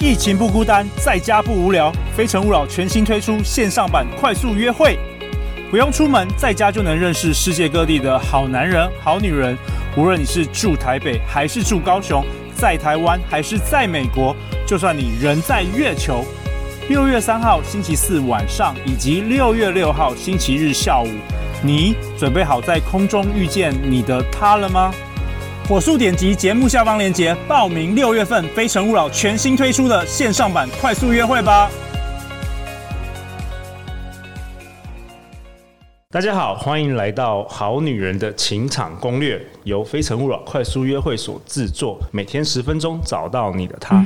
[0.00, 1.92] 疫情不孤单，在家不无聊。
[2.16, 4.96] 非诚勿扰全新推出线上版快速约会，
[5.72, 9.58] 不用出门，在家就能认识世界各地的好男人、好女人。
[9.96, 12.24] 无论你是住台北还是住高雄，
[12.54, 16.24] 在台湾还是在美国，就算你人在月球。
[16.88, 21.08] 六月三号星期四晚上以及六月六号星期日下午，
[21.60, 24.94] 你准备好在空中遇见你的他了吗？
[25.68, 31.70] 火速点击节目下方链接报名六月份《非诚勿扰》全新推出的线上版快速约会吧！
[36.10, 44.02] 大家好，欢迎来到《好女人的情场攻略》，由《非诚勿扰》快速约会所制作，每天十分钟，找到你的他。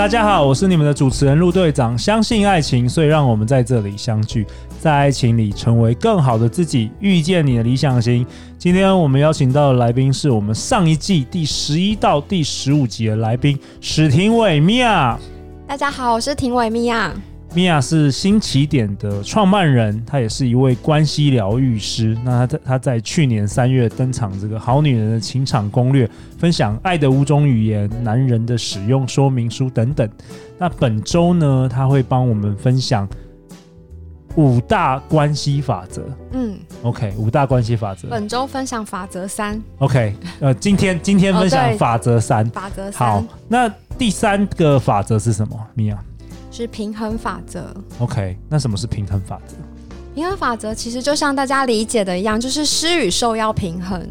[0.00, 1.96] 大家好，我是你们的主持人陆队长。
[1.96, 4.46] 相信爱情，所以让我们在这里相聚，
[4.80, 8.26] 在爱情里成为更好的自己，遇见你的理想型。
[8.56, 15.18] 今天我们邀请到的来宾是我们上一季第十一到第十五集的来宾史廷伟米娅。
[15.68, 17.12] 大家好，我是廷伟米娅。
[17.52, 22.16] 米娅是新起点的创办人，她也是一位关系疗愈师。
[22.24, 26.06] 那她在她在去年三月登场这个《好女人的情场攻略》，
[26.38, 30.08] 分享爱的五种语言、男人的使用说明书等等。
[30.58, 33.08] 那本周呢，她会帮我们分享
[34.36, 36.04] 五大关系法则。
[36.30, 38.08] 嗯，OK，五大关系法则。
[38.08, 39.60] 本周分享法则三。
[39.78, 42.46] OK，呃，今天今天分享法则三。
[42.46, 43.08] 哦、法则三。
[43.08, 45.58] 好，那第三个法则是什么？
[45.74, 45.98] 米娅？
[46.60, 47.74] 是平衡法则。
[47.98, 49.54] OK，那什么是平衡法则？
[50.14, 54.06] 平衡法则其实就像大家理解的一样，就是施与受要平衡。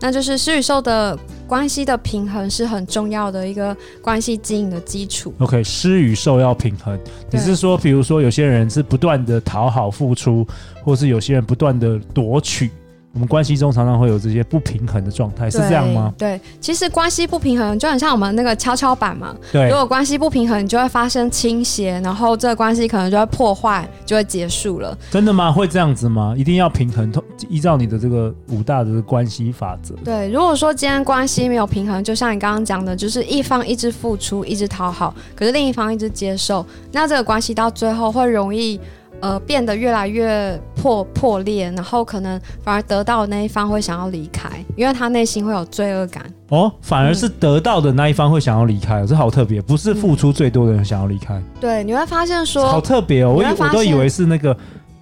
[0.00, 5.34] 那就是施与受的关系的平衡是很重要的一个关系经营的基础。
[5.40, 6.96] OK，施与受要平衡。
[7.32, 10.46] 你是说，比如说有些人是不断的讨好付出，
[10.84, 12.70] 或是有些人不断的夺取？
[13.14, 16.12] 我们关系中常常会有这些不平衡的状态，是这样吗？
[16.16, 19.34] 对，其实关系不平衡就很像我们那个跷跷板嘛。
[19.50, 24.96] 对，如果关系不平衡，你就会发生倾斜，然后这个关系可能就会破坏，就会结束了。
[25.10, 25.50] 真的吗？
[25.50, 26.34] 会这样子吗？
[26.36, 27.10] 一定要平衡，
[27.48, 29.94] 依照你的这个五大的关系法则。
[30.04, 38.78] 对，如果说今天关系没有平衡，就像你刚刚讲的，就是一方一直付出，一直讨好，可是另一方一直接受，那这个关系到最后会容易。
[39.20, 46.24] 呃，变得越来越破破裂，然后可能反而得到的那一方会想要离开，因为他内心会有罪恶感。
[46.50, 51.42] 哦，反而是得到的那一方会想要离开，这、嗯、好特别，不是付出最多的人想要离开。
[51.60, 54.56] 对，你会发现说，好特别哦，我我都以为是那个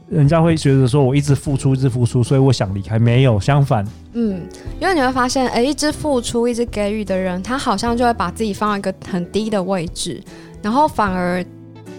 [0.09, 3.87] 人家会觉得说我一直付出，一直付出，所以我想离开，没有，相反。
[4.15, 4.41] 嗯，
[4.81, 10.23] 因为你会发现，哎，一直付出，一直给予的人，他好像就会把自己放在一个很低的位置，
[10.63, 11.45] 然后反而。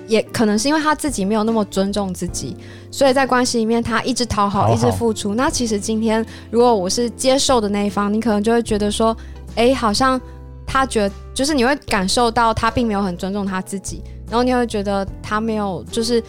[0.07, 2.55] 也可能是因为他自己没有那么尊重自己，
[2.89, 5.35] 所以在关系里面他一直讨好，好，好，一直付出。
[5.35, 9.15] 那其实今天如果我是接受的那一方，你可能就会觉得说，
[9.55, 10.19] 哎，好像
[10.65, 16.23] 他觉得就是你会感受到他并没有很尊重他自己，然后你会觉得他没有就是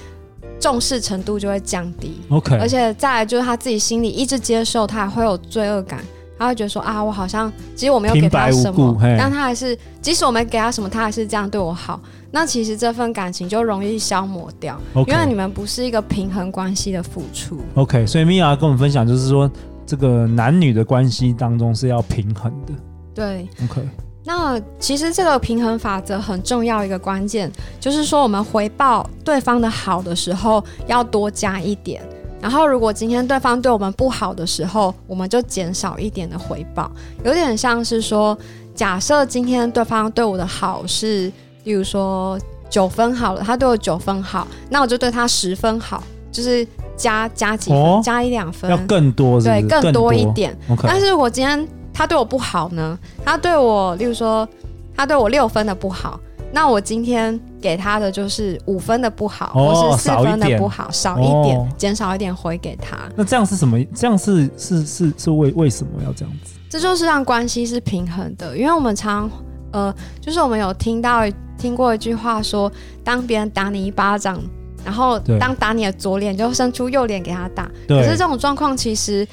[0.60, 2.20] 重视程度就会降低。
[2.30, 6.00] OK，而且再来就是他自己心里一直接受，他还会有罪恶感，
[6.36, 12.00] 他会觉得说啊，我好像其实我没有给他什么，但他还是即使我没给他什么，他还是这样对我好。
[12.30, 15.12] 那其实这份感情就容易消磨掉，okay.
[15.12, 17.58] 因为你们不是一个平衡关系的付出。
[17.74, 19.50] OK，所以米娅跟我们分享，就是说
[19.86, 22.74] 这个男女的关系当中是要平衡的。
[23.14, 23.88] 对，OK。
[24.24, 27.50] 那其实这个平衡法则很重要，一个关键
[27.80, 32.02] 就是说，我们回报对方的好的时候要多加一点，
[32.42, 36.92] 然后如果今天对方对我们不好的时候，我们就减少一点的回报。
[37.24, 38.38] 有点像是说，
[38.74, 41.32] 假设今天对方对我的好是。
[41.68, 42.40] 比如说
[42.70, 46.02] 九分好了，他对我九分好，那我就对他十分好，
[46.32, 49.60] 就是加加几分，哦、加一两分，要更多是是？
[49.60, 50.56] 对，更多一点。
[50.82, 52.98] 但是我今天他对我不好呢？
[53.22, 54.48] 他对我，例如说
[54.96, 56.18] 他对我六分的不好，
[56.50, 62.96] 那我今天给他的就是五分的不好，哦、或是四分的不好，少一点，减、哦、少一点回给他。
[63.14, 63.78] 那这样是什么？
[63.94, 66.54] 这样是是是是为为什么要这样子？
[66.70, 69.30] 这就是让关系是平衡的，因为我们常
[69.70, 71.28] 呃，就是我们有听到。
[71.58, 72.70] 听过一句话说，
[73.04, 74.40] 当别人打你一巴掌，
[74.84, 77.68] 然后当打你的左脸，就伸出右脸给他打。
[77.88, 79.26] 可是这种状况，其实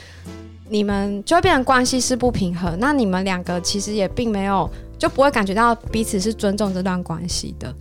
[0.67, 2.75] 你们就会变成关系是不平衡。
[2.79, 7.73] 那你们两个其实也并没有，就不会感觉到彼此是尊重这段关系的。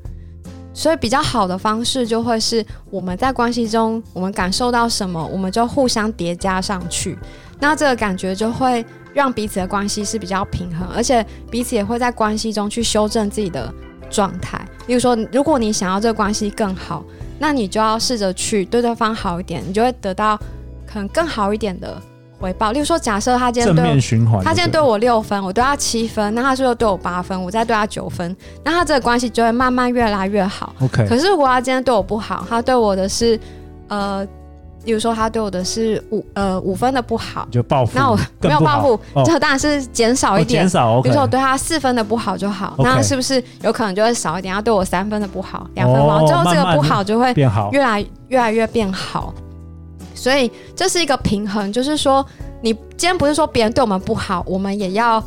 [0.76, 7.16] 所以比较好的方式，就会是我们在关系中，我们感受到什么，我们就互相叠加上去。
[7.60, 13.72] 那这个感觉就会让彼此的关系是比较平衡，而且彼此也会在关系中去修正自己的
[14.14, 17.02] 状态，例如说，如果你想要这个关系更好，
[17.38, 20.38] 那你就要试着去对对方好一点，你就会得到
[20.86, 22.00] 可能更好一点的
[22.38, 22.70] 回报。
[22.70, 30.72] 例如说，假设他今天对我，他今天对我六分，我对他七分，那他是不是对我八分，我再对他九分，那他这个关系就会慢慢越来越好。
[30.80, 31.06] OK。
[31.08, 33.38] 可是如果他今天对我不好，他对我的是
[33.88, 34.26] 呃。
[34.84, 37.98] 比如说他对我的是五呃五分的不好，就报复。
[37.98, 40.62] 那我没有报复，这当然是减少一点。
[40.62, 41.00] 减少。
[41.00, 44.54] 比如说我对他四分的不好就好，那是不是有可能就会少一点？
[44.54, 49.32] 他对我三分的不好，两分不好，最后这个不好就会变好，越来越来越变好。
[50.14, 52.24] 所以这是一个平衡，就是说
[52.60, 55.22] 你今天不是说别人对我们不好，我们也要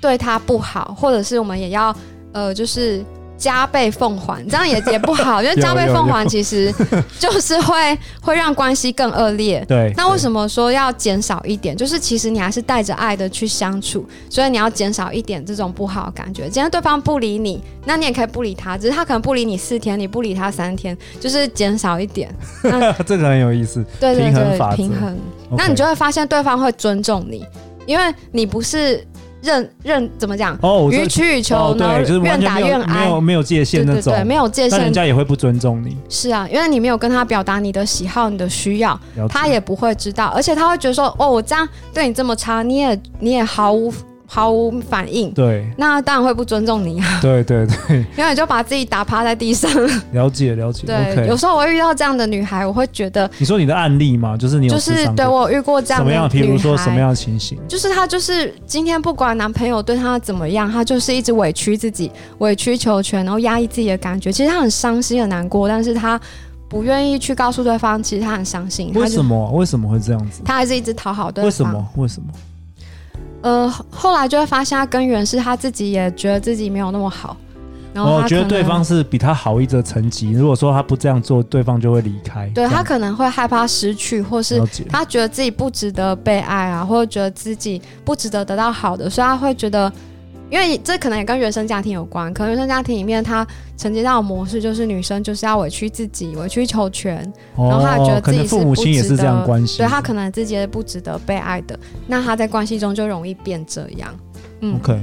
[0.00, 1.94] 对他不好，或者是我们也要
[2.32, 3.04] 呃就是。
[3.38, 6.74] 加倍奉还，这样也也不好， 因为加倍奉还其实
[7.18, 9.64] 就是会会让关系更恶劣。
[9.68, 11.76] 对，那为什么说要减少一点？
[11.76, 16.48] 就是其实你还是带着爱的去相处，所以你要减少一点这种不好的感觉。
[16.48, 22.34] 既然对方不理你，那你也可以不理他，只是他可能不理你四天，你不理他三天，就是减少一点。
[23.06, 25.18] 这个很有意思，对对对，平衡，平衡。
[25.56, 27.46] 那你就会发现对方会尊重你，
[27.86, 29.06] 因为你不是。
[29.42, 30.58] 认认怎么讲？
[30.62, 35.96] 哦，予取予求，哦、对，就是愿打愿挨，没有没有界限那种，对，对，对，没有界限，人家也会不尊重你。
[36.08, 38.98] 是啊，因为你没有跟他表达你的喜好、你的需要，
[39.28, 43.92] 他也不会知道，而且他会觉得说：“哦，我这样对你这么差，你也你也毫无。”
[44.30, 47.18] 毫无反应，对，那当然会不尊重你啊。
[47.22, 49.70] 对对对，因为你就把自己打趴在地上。
[50.12, 50.86] 了解了解。
[50.86, 53.28] 对，okay、有时候我会遇到这样的女孩，我会觉得。
[53.38, 54.36] 你说你的案例吗？
[54.36, 56.28] 就是你有就是对我遇过这样的女孩。
[56.28, 56.46] 什么样？
[56.46, 57.58] 比如说什么样的情形？
[57.66, 64.30] 就是她就是今天不管男朋友对她怎么样，她就是一直委屈自己，委曲求全，然后压抑自己的感觉。
[64.30, 66.20] 其实她很伤心很难过，但是她
[66.68, 68.92] 不愿意去告诉对方，其实她很伤心。
[68.94, 69.50] 为什么？
[69.52, 70.42] 为什么会这样子？
[70.44, 71.46] 她还是一直讨好对方。
[71.46, 71.88] 为什么？
[71.96, 72.28] 为什么？
[73.42, 77.36] 呃，后来就会发现，他根源是他自己也觉得自己没有那么好，
[77.94, 80.32] 然后他觉得对方是比他好一个层级。
[80.32, 82.50] 如果说他不这样做，对方就会离开。
[82.54, 89.92] 对，他可能会害怕失去，或是他觉得自己不值得被爱啊，或者觉得自己不值得得到好的，所以他会觉得。
[90.50, 93.46] 因为这可能也跟原生家庭有关，可能原生家庭里面他
[93.76, 97.20] 承接到的模式就是女生就是要委屈自己、委曲求全，
[97.56, 104.14] 哦、然后他觉得自己是不值得，对他可能自己是不值得被爱的，那他在关系中就容易变这样，
[104.60, 104.98] 嗯，OK，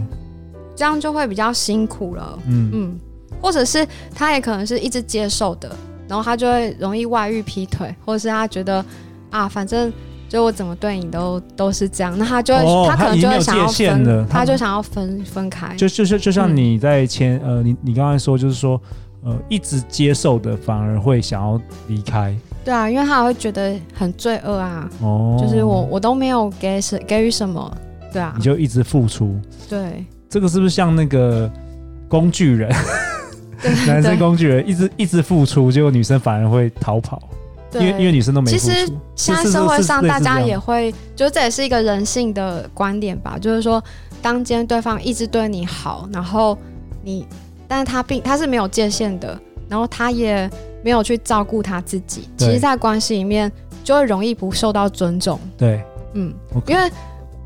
[0.75, 2.71] 这样就会比较辛苦了，嗯。
[2.73, 2.99] 嗯，
[3.41, 5.75] 或者是他也可能是一直接受的，
[6.07, 8.83] 然后他就会容易外遇、劈腿，或者是他觉得
[9.29, 9.93] 啊，反正。
[10.27, 15.75] 就我怎么对你都都是这样，那他就会、哦、他可能就会想要分，他，他就想要分分开。
[15.75, 18.81] 就就是就像你在前、嗯、呃，你你刚才说就是说
[19.23, 22.35] 呃，一直接受的反而会想要离开。
[22.63, 24.89] 对啊，因为他会觉得很罪恶啊。
[25.01, 25.37] 哦。
[25.39, 27.77] 就是我我都没有给什给予什么，
[28.11, 28.33] 对啊。
[28.35, 29.39] 你就一直付出。
[29.69, 30.03] 对。
[30.27, 31.49] 这个是不是像那个
[32.09, 32.73] 工具人？
[33.87, 37.21] 男生工具人一直一直付出，结果女生反而会逃跑。
[37.79, 38.49] 因为因为女生都没。
[38.49, 38.71] 其实
[39.15, 43.37] 现在社会上大家也会，就这也是一个人性的观点吧。
[43.39, 43.83] 就是说，
[44.21, 46.57] 当今天对方一直对你好，然后
[47.03, 47.25] 你，
[47.67, 49.39] 但是他并他是没有界限的，
[49.69, 50.49] 然后他也
[50.83, 52.27] 没有去照顾他自己。
[52.37, 53.51] 其实，在关系里面
[53.83, 55.39] 就会容易不受到尊重。
[55.57, 55.83] 对，
[56.13, 56.71] 嗯，okay.
[56.71, 56.91] 因为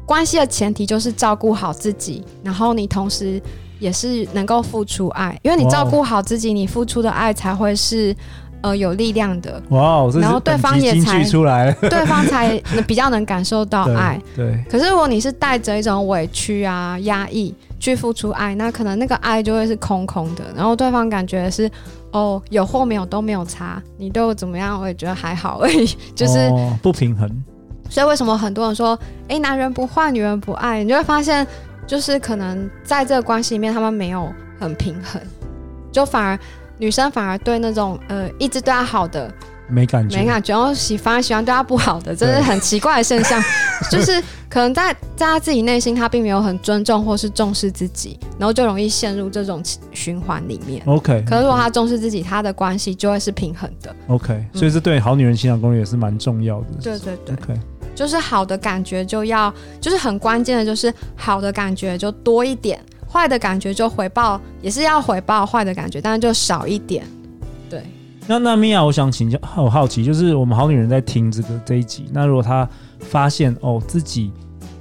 [0.05, 3.41] 关系的前提就是照顾好自己，然后你同时
[3.79, 8.15] 也是能够付出爱，因为你照顾好自己，你付出的爱才会是。
[8.61, 14.19] 呃，有力量的哇然后对方也才出来， 对方才比较能感受到爱。
[14.35, 14.51] 对。
[14.51, 20.43] 对，可是如果你是带着一种委屈啊、压抑去付出爱，那可能那个爱就会是空空的。
[20.55, 21.71] 然后对方感觉是
[22.11, 27.29] 哦，有或没有都没有差，你对我怎么样，我也觉得还好而已， 就是、哦、不平衡。
[27.89, 28.97] 所以为什么很多人说，
[29.29, 31.47] 哎、欸，男人不坏，女人不爱，你就会发现，
[31.87, 35.21] 就是可能在这个关系里面，他们没有很平衡，
[35.93, 36.37] 就反而。
[36.79, 39.31] 女生反而对那种呃一直对她好的
[39.67, 43.39] 没感觉，没感觉，然后喜反而喜欢对她不好的，这是很奇怪的现象。
[43.91, 44.19] 就是
[44.49, 50.81] 可能在在她自己内心，她并没有很尊重或是重视自己，然后就容易陷入这种循环里面。
[50.87, 53.95] OK，可是如果她重视自己，她的关系就会是平衡的。
[54.07, 56.67] OK，所以这对好女人欣赏攻略也是蛮重要的。
[56.81, 57.59] 对对对，OK，
[57.93, 62.79] 就是好的感觉就要，就是很关键的，就是好的感觉就多一点。
[63.11, 67.03] 坏的感觉就回报，也是要回报坏的感觉，但是就少一点。
[67.69, 67.83] 对，
[68.27, 74.31] 那那米娅，我想请教，我好奇，就是我们好女人在听这个这一集，那如果她发现哦自己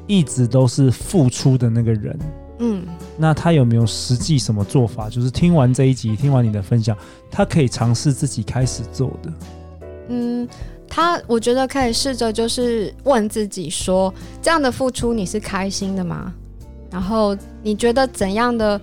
[0.06, 2.18] 一直都是付出的那个人，
[2.58, 2.84] 嗯，
[3.16, 5.08] 那她有没有实际什么做法？
[5.08, 6.96] 就是听完这一集，听完你的分享，
[7.30, 9.32] 她可以尝试自己开始做的。
[10.08, 10.48] 嗯，
[10.88, 16.34] 她我觉得可以试着就是问自己说，这样的付出你是开心的吗？
[16.90, 18.80] 然后你觉得怎样的，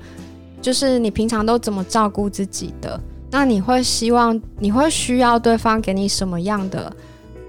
[0.62, 3.00] 就是你平常都怎么照顾自己的？
[3.32, 6.94] 那你会希望，你会需要对方给你什么样的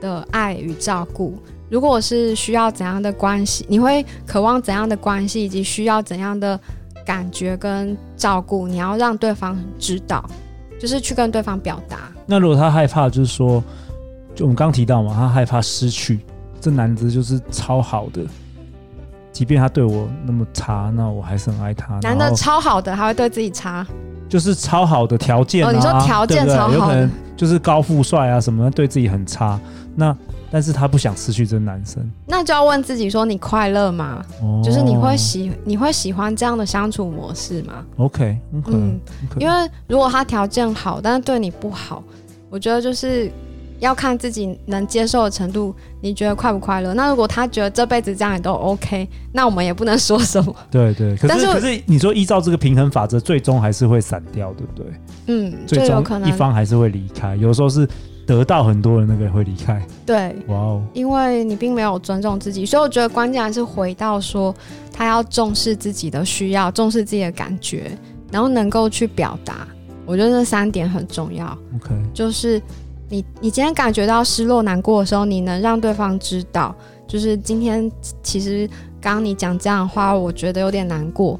[0.00, 1.34] 的爱与照顾？
[1.68, 6.58] 如果是需要怎样的关系，你会渴望怎样的关系，以及需要怎样的
[7.04, 8.66] 感觉跟照顾？
[8.66, 10.24] 你要让对方知道，
[10.78, 12.10] 就是去跟对方表达。
[12.24, 13.62] 那如果他害怕，就是说，
[14.34, 16.20] 就我们刚提到嘛，他害怕失去，
[16.60, 18.24] 这男子就是超好的，
[19.36, 21.98] 即便他对我那么差，那我还是很爱他。
[22.00, 23.86] 男的超好的，还会对自己差，
[24.30, 29.60] 就是超好的条件啊，哦，你说条件超好的，有可能就是高富帅啊什么，对自己很差，
[29.94, 30.16] 那。
[30.48, 34.24] 但是他不想失去这个男生，那就要问自己说：你快乐吗？
[34.40, 38.38] 哦，就是你会喜你会喜欢这样的相处模式吗？OK，
[38.68, 38.98] 嗯，
[39.38, 42.02] 因为如果他条件好，但是对你不好，
[42.48, 43.30] 我觉得就是
[43.78, 45.74] 要看自己能接受的程度。
[46.00, 46.94] 你觉得快不快乐？
[46.94, 50.54] 那如果他觉得这辈子这样也都 OK，那我们也不能说什么。
[50.70, 54.86] 对对，可是但是可是你说依照这个平衡法则，最终还是会散掉，对不对？
[55.26, 57.34] 嗯，最终一方还是会离开。
[57.36, 57.88] 有时候是。
[58.26, 64.52] 得到很多的那个会离开，对，哇哦，因为你并没有尊重自己，所以我觉得关键还是回到说，
[64.92, 67.88] 他要重视自己的需要，重视自己的感觉，
[68.32, 69.68] 然后能够去表达。
[70.04, 71.46] 我觉得这三点很重要。
[71.76, 72.60] OK，就是
[73.08, 76.74] 你你今天感觉到失落难过的时候，你能让对方知道，
[77.06, 77.90] 就是今天
[78.22, 78.68] 其实
[79.00, 81.38] 刚刚你讲这样的话，我觉得有点难过。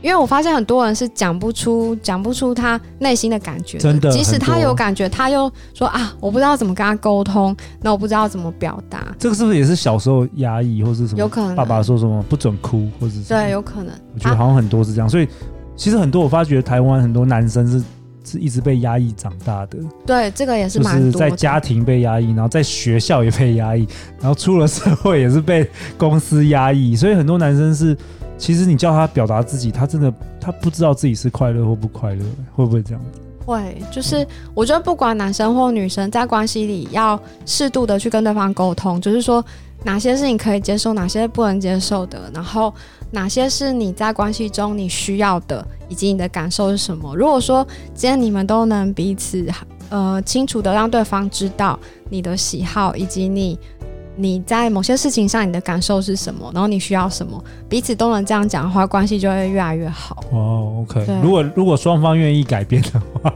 [0.00, 9.08] 因为我发现很多人是讲不出讲不出他内心的感觉的，真的，即使他有感觉，他又说啊，我不知道怎么跟他沟通，那我不知道怎么表达。
[9.18, 11.18] 这个是不是也是小时候压抑，或是什么？
[11.18, 11.56] 有可能。
[11.56, 13.92] 爸爸说什么不准哭，或者是对，有可能。
[14.14, 15.26] 我觉得好像很多是这样，所以
[15.74, 17.82] 其实很多我发觉台湾很多男生是
[18.28, 19.78] 是一直被压抑长大的。
[20.06, 20.78] 对，这个也是。
[20.78, 23.86] 就是在家庭被压抑，然后在学校也被压抑，
[24.20, 27.96] 然后出了社会也是被公司压抑，所以很多男生是。
[28.36, 33.18] 其实你叫他表达自己，他真的他不知道自己是快乐或不快乐，会不会这样子？
[33.48, 39.42] 会，就是我觉得不管男生或女生在关系里要适度的去跟对方沟通，就是说
[39.84, 42.70] 哪些是你可以接受，哪些不能接受的，然后
[43.10, 47.16] 哪些是你在关系中你需要的，以及你的感受是什么。
[47.16, 49.46] 如果说今天你们都能彼此
[49.88, 51.78] 呃清楚的让对方知道
[52.10, 53.58] 你的喜好以及你。
[54.18, 56.50] 你在某些事情上，你的感受是什么？
[56.52, 57.42] 然后你需要什么？
[57.68, 60.24] 彼此都能这样讲的话，关系就会越来越好。
[60.32, 61.06] 哦，OK。
[61.22, 63.32] 如果如果双方愿意改变的话，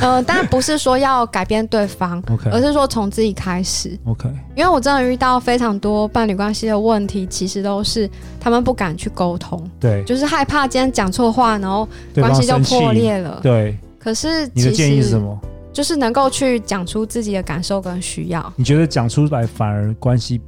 [0.00, 4.28] 呃，当然不是说要改变对方，OK，而是说从自己开始，OK。
[4.54, 8.08] 因为我真的遇到非常多伴侣关系的问题，其实都是
[8.38, 13.76] 他们不敢去沟通，对，就是害怕今天讲错话，然后关系就破裂了，对。
[13.98, 15.38] 可是你的建议是什么？
[15.72, 18.52] 就是能够去讲出自己的感受跟需要。
[18.56, 20.40] 你觉得讲出来反而关系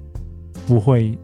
[0.67, 1.19] 不会？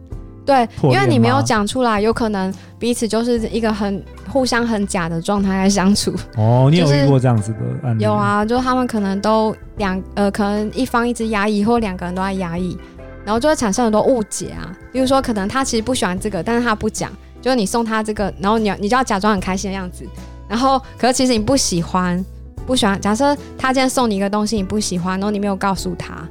[0.45, 6.11] 对，因为你没有讲出来，有可能彼此就是一个很互相很假的状态在相处。
[6.37, 8.03] 哦，你有遇过这样子的案例？
[8.03, 12.75] 有啊，就他们可能都两呃，可能一方一直压抑，或两个人都在压抑，
[13.23, 14.75] 然后就会产生很多误解啊。
[14.91, 20.03] 比如说，可能他其实不喜欢这个，但是他不讲，就是你送他这个，然后你要你就要假装很开心的样子，
[20.47, 22.25] 然后可是其实你不喜欢。
[22.69, 23.01] 不喜欢。
[23.01, 26.23] 假设他今天送你一个东西，你不喜欢，然后你没有告诉他，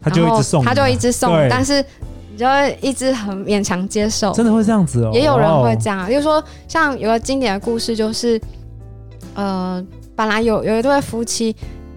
[0.00, 1.84] 他就一直送，他就一直送，但是
[2.30, 4.32] 你就会一直很勉强接受。
[4.32, 5.10] 真的会这样子哦？
[5.12, 8.40] 也有人会这样，就是说，像有个经典的故事，就是
[9.34, 11.56] 呃，本来有有一对夫妻，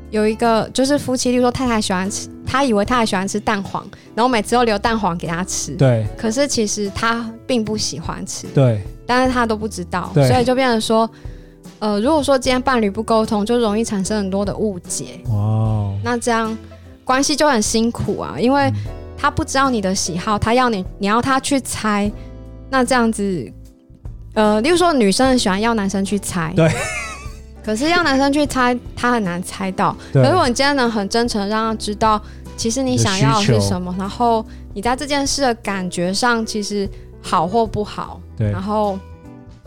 [0.09, 11.07] 有一个就是夫妻，例如说太太喜欢吃，他以为太太喜欢吃蛋黄，然后每次都留蛋黄给他吃，对，可是其实他并不喜欢吃，对，但是他都不知道，所以就变成说。
[11.79, 15.19] 呃，如果说今天伴侣不沟通，就容易产生很多的误解。
[15.27, 15.97] 哇，Wow.
[16.03, 16.57] 那这样
[17.03, 18.71] 关系就很辛苦啊，因为
[19.17, 22.11] 他不知道你的喜好，他要你，你要他去猜。
[22.69, 23.51] 那这样子，
[24.33, 26.69] 呃，例如说女生很喜欢要男生去猜，对。
[27.63, 29.95] 可是要男生去猜，他很难猜到。
[30.13, 32.19] 可是如果你今天能很真诚让他知道，
[32.55, 34.43] 其实你想要的是什么，然后
[34.73, 36.89] 你在这件事的感觉上，其实
[37.21, 38.97] 好或不好，对，然后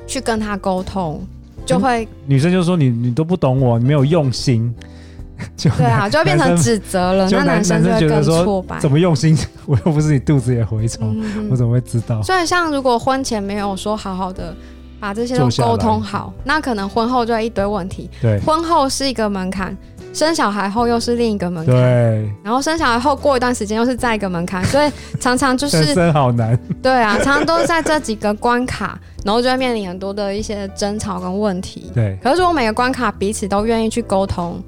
[0.06, 1.22] 去跟他沟通。
[1.70, 4.74] 就会女生就说你你都不懂我，你没有用心，
[5.56, 7.28] 就对啊，就会变成指责了。
[7.30, 8.78] 男那男生就会更挫败。
[8.78, 9.36] 怎么用心？
[9.66, 12.22] 我又不是你肚子里的蛔虫，嗯、我怎么会知道？
[12.22, 14.54] 所以像如果婚前没有说好好的
[14.98, 18.10] 把这些都沟通好，那可能婚后就会一堆问题。
[18.20, 19.76] 对，婚后是一个门槛。
[20.12, 24.90] 生小孩后又是另一个门槛，对，然后生小孩后过一段时间又是再一个门槛，所以
[25.20, 31.90] 常常就是 生好难，对啊，常常都是在这几个关卡，然后就会面临很多的一些争吵跟问题。
[31.94, 34.60] 对，可是如果每个关卡彼此都愿意去沟通，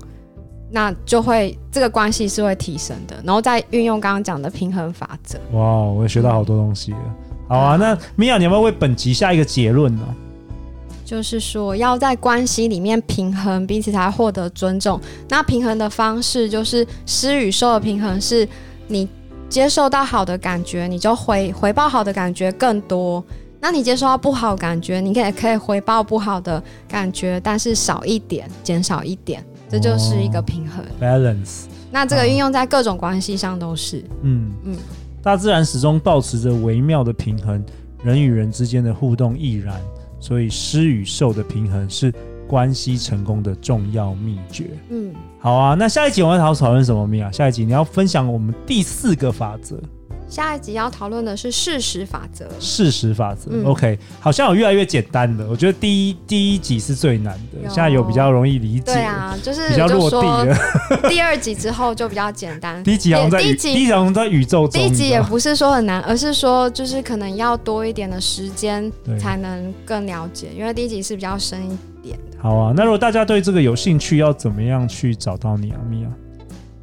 [0.71, 5.39] 那就会这个关系是会提升的，然后再运用刚刚讲的平衡法则。
[5.53, 6.99] 哇，我也学到好多东西了。
[7.05, 7.15] 嗯、
[7.49, 10.03] 好啊，那米娅，你要不要为本集下一个结论呢？
[11.13, 14.99] 就是说要在关系里面平衡，彼此才获得尊重。
[15.29, 18.49] 那平衡的方式就是施与受的平衡，是
[18.89, 19.07] 你
[19.47, 23.23] 接受到好的感觉，你就回回报好的感觉更多。
[23.61, 30.83] 那你接受到不好感觉，你也可以回报不好的感觉，但是少一点，减少一点，这就是一个平衡。
[30.83, 31.65] Oh, balance。
[31.91, 34.03] 那这个运用在各种关系上都是。
[34.23, 34.77] 嗯嗯，
[35.23, 37.63] 大自然始终保持着微妙的平衡，
[38.03, 39.79] 人与人之间的互动亦然。
[40.23, 42.15] 所以施与受的平衡是
[42.47, 44.71] 关系成功的重要秘诀。
[44.89, 47.05] 嗯，好啊，那下一集我们要讨论什么？
[47.05, 49.83] 秘啊，下一集你要分享我们第四个法则。
[50.29, 52.47] 下一集要讨论的是事实法则。
[52.59, 55.47] 事实法则、嗯、，OK，好像有越来越简单的。
[55.49, 58.95] 我觉得第一第一集是最难的，现在有比较容易理解。
[58.95, 60.57] 对啊，就是比较落地了。
[61.09, 62.83] 第二集之后就比较简单。
[62.85, 64.81] 第一集好像在第一集，第一集好像在宇宙中。
[64.81, 72.39] 第一集也不是说很难，而是说就是可能要多一点的时间才能更了解，因为第一集是比较深一点的。
[72.41, 76.09] 好啊，那如果大家对这个有兴趣，要怎么样去找到你啊，米娅？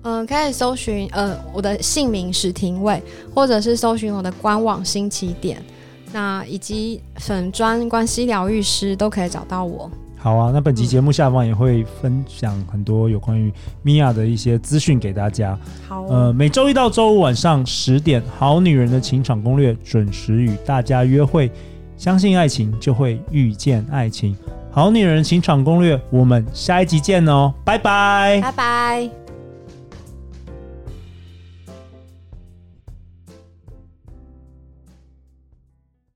[0.10, 3.02] 嗯，可以搜寻呃我的姓名史廷尉，
[3.34, 5.64] 或者是搜寻我的官网新起点，
[6.12, 9.90] 那以及粉砖关系疗愈师都可以找到我。
[10.18, 15.58] 好啊，那本期节目下方也会分享很多有关于米娅的一些资讯给大家。
[15.88, 21.52] 好、哦，呃，每周一到周五晚上十点，《好女人的情场攻略》准时与大家约会。
[21.96, 24.36] 相信爱情，就会遇见爱情。
[24.72, 29.29] 好女人情场攻略，我们下一集见哦，拜拜，拜拜。